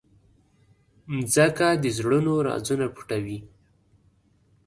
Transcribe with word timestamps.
مځکه 1.15 1.67
د 1.83 1.85
زړونو 1.97 2.33
رازونه 2.47 2.85
پټوي. 2.95 3.39